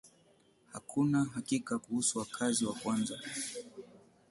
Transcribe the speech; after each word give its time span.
Hakuna 0.73 1.23
hakika 1.23 1.79
kuhusu 1.79 2.19
wakazi 2.19 2.65
wa 2.65 2.73
kwanza. 2.73 3.19